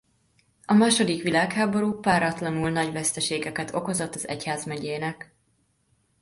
A 0.65 0.73
második 0.73 1.21
világháború 1.23 1.99
páratlanul 1.99 2.69
nagy 2.69 2.91
veszteségeket 2.91 3.73
okozott 3.73 4.15
az 4.15 4.27
egyházmegyének. 4.27 5.35